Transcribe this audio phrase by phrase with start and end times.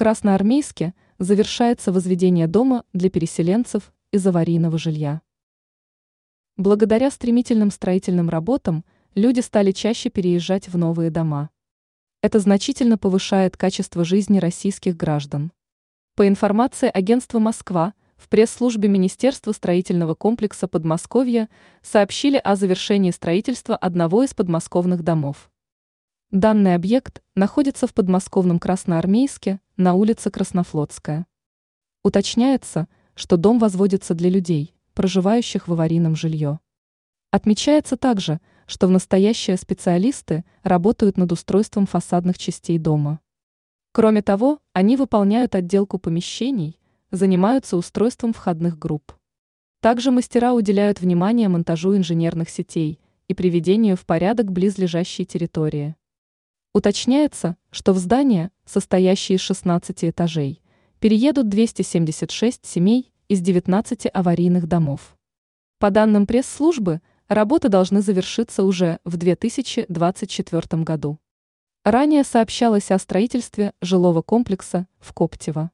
[0.00, 5.20] Красноармейске завершается возведение дома для переселенцев из аварийного жилья.
[6.56, 11.50] Благодаря стремительным строительным работам люди стали чаще переезжать в новые дома.
[12.22, 15.52] Это значительно повышает качество жизни российских граждан.
[16.16, 21.50] По информации агентства «Москва», в пресс-службе Министерства строительного комплекса Подмосковья
[21.82, 25.50] сообщили о завершении строительства одного из подмосковных домов.
[26.30, 31.26] Данный объект находится в подмосковном Красноармейске на улице Краснофлотская.
[32.04, 36.60] Уточняется, что дом возводится для людей, проживающих в аварийном жилье.
[37.30, 43.20] Отмечается также, что в настоящее специалисты работают над устройством фасадных частей дома.
[43.92, 46.78] Кроме того, они выполняют отделку помещений,
[47.10, 49.14] занимаются устройством входных групп.
[49.80, 55.96] Также мастера уделяют внимание монтажу инженерных сетей и приведению в порядок близлежащей территории.
[56.72, 60.62] Уточняется, что в здание, состоящее из 16 этажей,
[61.00, 65.16] переедут 276 семей из 19 аварийных домов.
[65.80, 71.18] По данным пресс-службы, работы должны завершиться уже в 2024 году.
[71.82, 75.72] Ранее сообщалось о строительстве жилого комплекса в Коптево.